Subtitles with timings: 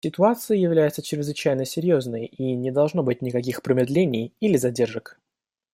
[0.03, 5.19] Ситуация является чрезвычайно серьезной, и не должно быть никаких промедлений или задержек.